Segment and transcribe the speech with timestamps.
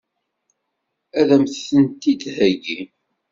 [1.19, 2.79] Ad m-tent-id-theggi?